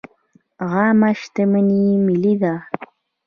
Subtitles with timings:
[0.71, 2.55] عامه شتمني ملي ده